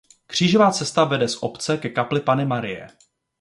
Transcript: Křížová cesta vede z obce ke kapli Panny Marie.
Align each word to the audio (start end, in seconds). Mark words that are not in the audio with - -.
Křížová 0.27 0.71
cesta 0.71 1.03
vede 1.03 1.27
z 1.27 1.37
obce 1.43 1.77
ke 1.77 1.89
kapli 1.89 2.19
Panny 2.21 2.45
Marie. 2.45 2.87